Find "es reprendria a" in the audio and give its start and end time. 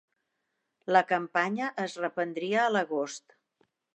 1.85-2.75